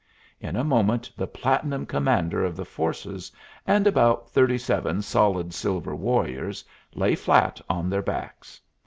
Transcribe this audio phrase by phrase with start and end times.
[0.39, 3.31] In a moment the platinum commander of the forces,
[3.67, 8.59] and about thirty seven solid silver warriors, lay flat on their backs.